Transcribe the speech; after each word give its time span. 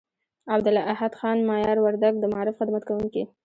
عبدالاحد 0.53 1.11
خان 1.19 1.37
مایار 1.47 1.77
وردگ، 1.85 2.13
د 2.19 2.23
معارف 2.31 2.55
خدمت 2.59 2.83
کوونکي 2.89 3.23